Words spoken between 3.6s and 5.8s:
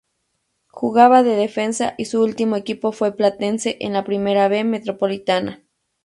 en la Primera B Metropolitana.